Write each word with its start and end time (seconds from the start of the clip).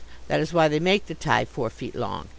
That 0.29 0.39
is 0.39 0.51
why 0.51 0.67
they 0.67 0.79
make 0.79 1.05
the 1.05 1.13
tie 1.13 1.45
four 1.45 1.69
feet 1.69 1.93
long. 1.93 2.29